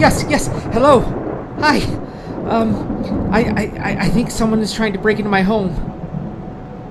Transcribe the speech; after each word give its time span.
Yes, 0.00 0.24
yes. 0.28 0.46
Hello. 0.72 1.00
Hi. 1.60 1.78
Um, 2.48 3.30
I, 3.30 3.40
I, 3.44 3.96
I- 4.06 4.08
think 4.08 4.30
someone 4.30 4.60
is 4.60 4.72
trying 4.72 4.94
to 4.94 4.98
break 4.98 5.18
into 5.18 5.30
my 5.30 5.42
home. 5.42 5.70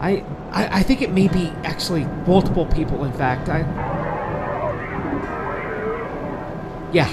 I, 0.00 0.22
I, 0.50 0.78
I 0.80 0.82
think 0.82 1.00
it 1.00 1.10
may 1.10 1.26
be 1.28 1.48
actually 1.64 2.04
multiple 2.26 2.66
people. 2.66 3.04
In 3.04 3.12
fact, 3.12 3.48
I. 3.48 3.60
Yeah. 6.92 7.08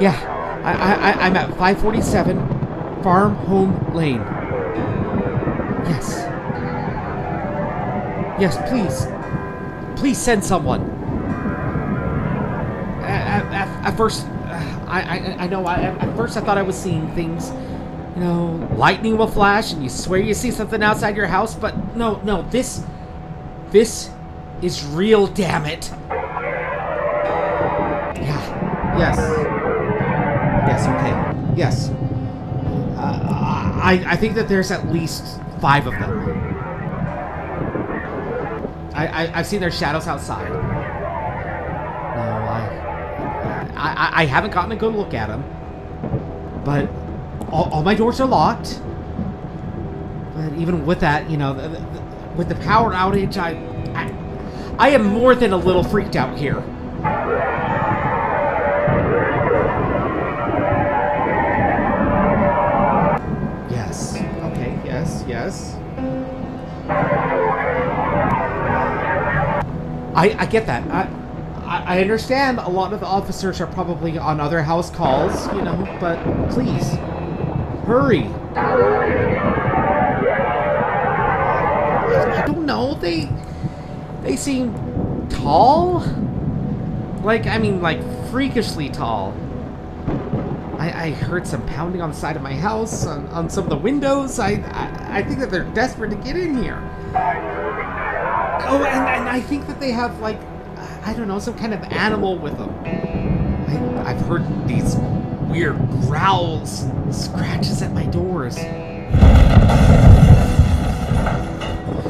Yeah. 0.00 0.60
I, 0.64 0.72
I- 1.12 1.26
I'm 1.26 1.36
at 1.36 1.48
547 1.50 3.02
Farm 3.02 3.34
Home 3.46 3.94
Lane. 3.94 4.20
Yes. 5.86 6.16
Yes, 8.40 8.56
please. 8.68 9.06
Please 10.00 10.18
send 10.18 10.44
someone. 10.44 10.87
At, 13.52 13.68
at, 13.86 13.96
first, 13.96 14.26
uh, 14.26 14.84
I, 14.86 15.00
I, 15.00 15.44
I 15.44 15.46
know, 15.46 15.64
I, 15.66 15.82
at 15.82 16.16
first 16.16 16.36
I 16.36 16.40
thought 16.40 16.58
I 16.58 16.62
was 16.62 16.76
seeing 16.76 17.10
things. 17.14 17.50
You 18.14 18.24
know, 18.24 18.68
lightning 18.76 19.16
will 19.16 19.28
flash 19.28 19.72
and 19.72 19.82
you 19.82 19.88
swear 19.88 20.20
you 20.20 20.34
see 20.34 20.50
something 20.50 20.82
outside 20.82 21.16
your 21.16 21.26
house, 21.26 21.54
but 21.54 21.96
no, 21.96 22.20
no, 22.22 22.42
this. 22.50 22.84
This 23.70 24.10
is 24.62 24.84
real, 24.86 25.26
damn 25.26 25.66
it. 25.66 25.90
Yeah. 28.16 28.98
Yes. 28.98 29.18
Yes, 30.68 30.86
okay. 30.86 31.54
Yes. 31.56 31.90
Uh, 32.96 33.80
I, 33.82 34.02
I 34.06 34.16
think 34.16 34.34
that 34.36 34.48
there's 34.48 34.70
at 34.70 34.90
least 34.90 35.38
five 35.60 35.86
of 35.86 35.92
them. 35.92 36.18
I, 38.94 39.06
I, 39.06 39.38
I've 39.38 39.46
seen 39.46 39.60
their 39.60 39.70
shadows 39.70 40.06
outside. 40.06 40.50
I, 43.78 44.22
I, 44.22 44.26
haven't 44.26 44.50
gotten 44.50 44.72
a 44.72 44.76
good 44.76 44.94
look 44.94 45.14
at 45.14 45.28
them. 45.28 45.42
But 46.64 46.90
all, 47.50 47.70
all 47.72 47.82
my 47.82 47.94
doors 47.94 48.20
are 48.20 48.26
locked. 48.26 48.80
But 50.34 50.52
even 50.54 50.84
with 50.84 51.00
that, 51.00 51.30
you 51.30 51.36
know, 51.36 51.54
the, 51.54 51.68
the- 51.68 52.08
with 52.36 52.48
the 52.48 52.54
power 52.54 52.92
outage, 52.92 53.36
I, 53.36 53.50
I, 53.94 54.12
I 54.78 54.88
am 54.90 55.04
more 55.04 55.34
than 55.34 55.52
a 55.52 55.56
little 55.56 55.82
freaked 55.82 56.14
out 56.14 56.38
here. 56.38 56.62
Yes. 63.70 64.16
Okay. 64.16 64.78
Yes. 64.84 65.24
Yes. 65.26 65.74
I 70.14 70.34
I 70.38 70.46
get 70.46 70.66
that. 70.66 70.82
I 70.90 71.08
I 71.88 72.02
understand 72.02 72.58
a 72.58 72.68
lot 72.68 72.92
of 72.92 73.00
the 73.00 73.06
officers 73.06 73.62
are 73.62 73.66
probably 73.66 74.18
on 74.18 74.40
other 74.40 74.62
house 74.62 74.90
calls, 74.90 75.46
you 75.54 75.62
know, 75.62 75.88
but 75.98 76.22
please 76.50 76.86
hurry. 77.86 78.24
I 82.34 82.44
don't 82.46 82.66
know. 82.66 82.92
They 82.92 83.30
they 84.20 84.36
seem 84.36 84.74
tall. 85.30 86.00
Like 87.22 87.46
I 87.46 87.56
mean, 87.56 87.80
like 87.80 88.02
freakishly 88.28 88.90
tall. 88.90 89.34
I, 90.78 91.06
I 91.06 91.10
heard 91.12 91.46
some 91.46 91.64
pounding 91.68 92.02
on 92.02 92.10
the 92.10 92.16
side 92.16 92.36
of 92.36 92.42
my 92.42 92.54
house, 92.54 93.06
on, 93.06 93.28
on 93.28 93.48
some 93.48 93.64
of 93.64 93.70
the 93.70 93.78
windows. 93.78 94.38
I, 94.38 94.62
I 94.72 95.20
I 95.20 95.22
think 95.22 95.38
that 95.38 95.50
they're 95.50 95.64
desperate 95.64 96.10
to 96.10 96.16
get 96.16 96.36
in 96.36 96.62
here. 96.62 96.78
Oh, 98.70 98.84
and, 98.86 99.08
and 99.08 99.26
I 99.26 99.40
think 99.40 99.66
that 99.68 99.80
they 99.80 99.92
have 99.92 100.20
like 100.20 100.38
I 101.08 101.14
don't 101.14 101.26
know 101.26 101.38
some 101.38 101.56
kind 101.56 101.72
of 101.72 101.82
animal 101.84 102.36
with 102.36 102.58
them. 102.58 102.68
I, 102.84 104.10
I've 104.10 104.20
heard 104.26 104.44
these 104.68 104.94
weird 105.48 105.78
growls, 106.02 106.82
and 106.82 107.14
scratches 107.14 107.80
at 107.80 107.94
my 107.94 108.04
doors. 108.04 108.58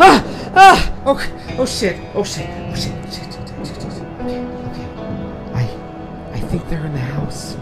Ah! 0.00 0.24
Ah! 0.56 0.92
Oh! 1.06 1.24
Oh 1.56 1.66
shit! 1.66 2.00
Oh 2.16 2.24
shit! 2.24 2.50
Oh 2.50 2.74
shit! 2.74 2.92
Shit! 3.14 3.36
shit, 3.36 3.36
okay. 3.38 4.88
I 5.54 5.70
I 6.32 6.40
think 6.40 6.68
they're 6.68 6.84
in 6.84 6.92
the 6.92 6.98
house. 6.98 7.54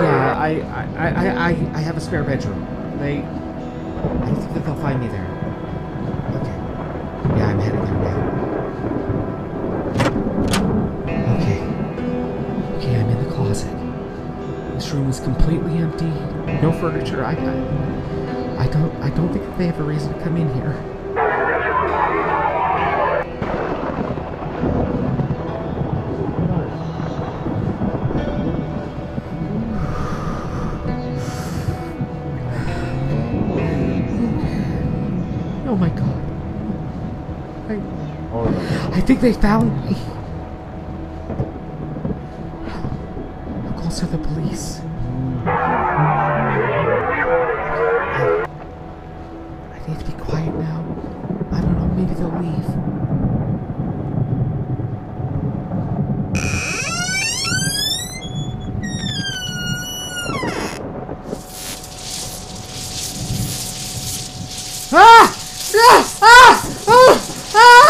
Yeah, 0.00 0.38
I 0.38 0.62
I, 0.96 1.08
I, 1.10 1.48
I, 1.48 1.50
I 1.50 1.80
have 1.80 1.98
a 1.98 2.00
spare 2.00 2.24
bedroom. 2.24 2.66
They 2.98 3.18
I 3.18 3.22
don't 4.24 4.36
think 4.36 4.54
that 4.54 4.64
they'll 4.64 4.74
find 4.76 4.98
me 5.02 5.08
there. 5.08 5.28
Okay. 6.40 6.57
Yeah, 7.24 7.46
I'm 7.48 7.58
heading 7.58 7.84
there 7.84 7.94
now. 7.94 8.18
Okay. 11.36 11.60
Okay, 12.76 12.94
I'm 13.00 13.08
in 13.10 13.24
the 13.24 13.30
closet. 13.30 13.74
This 14.74 14.90
room 14.92 15.08
is 15.08 15.20
completely 15.20 15.78
empty. 15.78 16.12
No 16.62 16.72
furniture. 16.72 17.24
I, 17.24 17.32
I 17.32 18.64
I 18.64 18.66
don't 18.68 18.94
I 19.02 19.10
don't 19.10 19.32
think 19.32 19.44
they 19.56 19.66
have 19.66 19.78
a 19.78 19.82
reason 19.82 20.12
to 20.14 20.20
come 20.20 20.36
in 20.36 20.52
here. 20.54 20.74
Oh 35.70 35.76
my 35.76 35.90
god. 35.90 36.27
I, 37.70 39.00
think 39.02 39.20
they 39.20 39.34
found 39.34 39.84
me. 39.84 39.92
How 43.62 43.72
close 43.76 44.02
are 44.02 44.06
the 44.06 44.16
police? 44.16 44.80
I, 45.44 46.64
need 49.86 49.98
to 49.98 50.04
be 50.06 50.12
quiet 50.12 50.54
now. 50.54 50.82
I 51.52 51.60
don't 51.60 51.78
know, 51.78 51.88
maybe 51.88 52.14
they'll 52.14 52.30
leave. 52.40 52.64
Ah! 64.90 65.36
Ah! 65.74 66.18
Ah! 66.22 66.62
Ah! 66.88 67.20
Ah! 67.54 67.88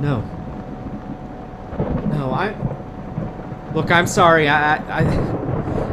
No. 0.00 0.20
No, 2.12 2.32
I. 2.32 2.54
Look, 3.74 3.90
I'm 3.90 4.06
sorry. 4.06 4.48
I, 4.48 4.76
I, 4.76 5.00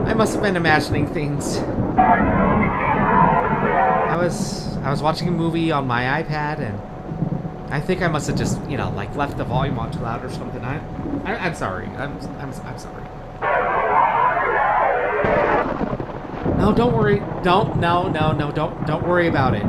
I, 0.10 0.14
must 0.14 0.34
have 0.34 0.44
been 0.44 0.56
imagining 0.56 1.08
things. 1.08 1.58
I 4.08 4.16
was, 4.18 4.78
I 4.78 4.90
was 4.92 5.02
watching 5.02 5.28
a 5.28 5.32
movie 5.32 5.72
on 5.72 5.88
my 5.88 6.24
iPad, 6.24 6.60
and 6.60 6.80
I 7.74 7.80
think 7.80 8.02
I 8.02 8.08
must 8.08 8.28
have 8.28 8.38
just, 8.38 8.62
you 8.70 8.78
know, 8.78 8.90
like 8.92 9.16
left 9.16 9.38
the 9.38 9.46
volume 9.46 9.80
on 9.80 9.92
too 9.92 10.00
loud 10.00 10.24
or 10.24 10.30
something. 10.32 10.64
I, 10.64 10.80
I 11.26 11.36
I'm 11.38 11.56
sorry. 11.56 11.88
I'm, 11.88 12.20
I'm, 12.40 12.54
I'm 12.66 12.78
sorry. 12.78 13.04
No, 16.58 16.74
don't 16.74 16.94
worry. 16.94 17.22
Don't. 17.44 17.78
No, 17.78 18.08
no, 18.08 18.32
no. 18.32 18.52
Don't. 18.52 18.86
Don't 18.88 19.06
worry 19.06 19.28
about 19.28 19.54
it. 19.54 19.66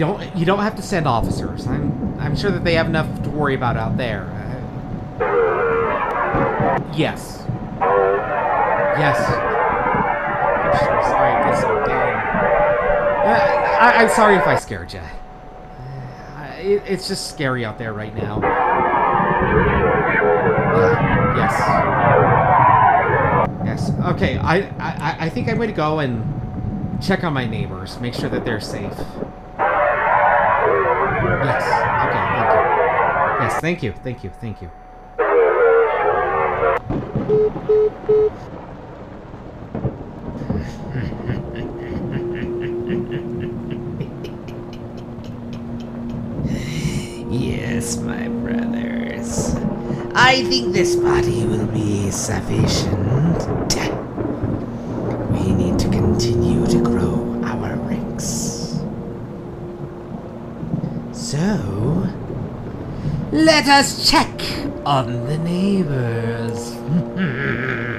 Don't. 0.00 0.34
You 0.34 0.46
don't 0.46 0.60
have 0.60 0.76
to 0.76 0.82
send 0.82 1.06
officers. 1.06 1.66
I'm. 1.66 2.18
I'm 2.18 2.34
sure 2.34 2.50
that 2.50 2.64
they 2.64 2.72
have 2.72 2.86
enough 2.86 3.22
to 3.22 3.28
worry 3.28 3.54
about 3.54 3.76
out 3.76 3.98
there. 3.98 4.22
Uh, 5.20 6.82
yes. 6.96 7.44
Yes. 8.96 9.18
I'm 9.20 10.72
so 10.78 10.86
sorry. 11.10 11.32
I. 11.34 11.52
Uh, 13.26 13.92
I'm 13.98 14.08
sorry 14.08 14.36
if 14.36 14.46
I 14.46 14.56
scared 14.58 14.90
you. 14.94 15.00
Uh, 15.00 16.54
it, 16.60 16.82
it's 16.86 17.06
just 17.06 17.28
scary 17.28 17.66
out 17.66 17.76
there 17.76 17.92
right 17.92 18.14
now. 18.14 18.36
Uh, 20.76 20.94
yes. 21.36 21.52
Yes. 23.66 23.92
Okay. 24.14 24.38
I, 24.38 24.60
I 24.78 25.16
I 25.26 25.28
think 25.28 25.50
I'm 25.50 25.56
going 25.56 25.68
to 25.68 25.74
go 25.74 25.98
and 25.98 26.24
check 27.02 27.22
on 27.22 27.34
my 27.34 27.44
neighbors, 27.44 28.00
make 28.00 28.14
sure 28.14 28.30
that 28.30 28.46
they're 28.46 28.60
safe. 28.60 28.98
Yes. 31.42 31.64
Okay. 32.06 32.24
Thank 32.40 32.52
you. 32.52 33.40
Yes. 33.40 33.60
Thank 33.60 33.82
you. 33.82 33.92
Thank 33.92 34.24
you. 34.24 34.30
Thank 34.40 34.62
you. 34.62 34.70
Yes, 47.30 47.96
my 47.98 48.28
brothers. 48.28 49.54
I 50.14 50.42
think 50.44 50.74
this 50.74 50.96
body 50.96 51.46
will 51.46 51.66
be 51.68 52.10
sufficient. 52.10 53.89
Let 63.60 63.68
us 63.68 64.10
check 64.10 64.40
on 64.86 65.26
the 65.26 65.36
neighbors. 65.36 66.70